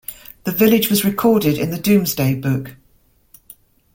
The 0.45 0.51
village 0.51 0.89
was 0.89 1.05
recorded 1.05 1.59
in 1.59 1.69
the 1.69 1.77
Domesday 1.77 2.33
Book. 2.33 2.75